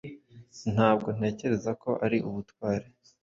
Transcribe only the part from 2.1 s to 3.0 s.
ubutwari